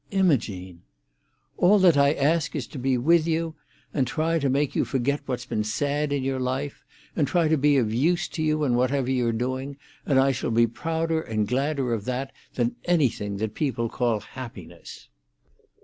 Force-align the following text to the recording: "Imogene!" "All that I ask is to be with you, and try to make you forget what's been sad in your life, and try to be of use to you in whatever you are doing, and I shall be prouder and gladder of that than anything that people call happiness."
"Imogene!" 0.09 0.81
"All 1.57 1.77
that 1.77 1.95
I 1.95 2.13
ask 2.13 2.55
is 2.55 2.65
to 2.69 2.79
be 2.79 2.97
with 2.97 3.27
you, 3.27 3.53
and 3.93 4.07
try 4.07 4.39
to 4.39 4.49
make 4.49 4.75
you 4.75 4.83
forget 4.83 5.21
what's 5.27 5.45
been 5.45 5.63
sad 5.63 6.11
in 6.11 6.23
your 6.23 6.39
life, 6.39 6.83
and 7.15 7.27
try 7.27 7.47
to 7.47 7.55
be 7.55 7.77
of 7.77 7.93
use 7.93 8.27
to 8.29 8.41
you 8.41 8.63
in 8.63 8.73
whatever 8.73 9.11
you 9.11 9.27
are 9.27 9.31
doing, 9.31 9.77
and 10.03 10.17
I 10.19 10.31
shall 10.31 10.49
be 10.49 10.65
prouder 10.65 11.21
and 11.21 11.47
gladder 11.47 11.93
of 11.93 12.05
that 12.05 12.31
than 12.55 12.77
anything 12.85 13.37
that 13.37 13.53
people 13.53 13.89
call 13.89 14.21
happiness." 14.21 15.07